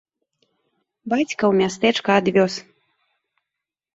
Бацька 1.11 1.37
ў 1.37 1.53
мястэчка 1.61 2.09
адвёз. 2.21 2.53